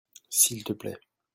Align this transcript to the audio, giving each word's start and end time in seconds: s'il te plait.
s'il 0.31 0.63
te 0.63 0.73
plait. 0.73 0.97